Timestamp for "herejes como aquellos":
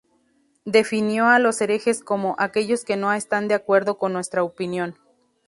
1.61-2.83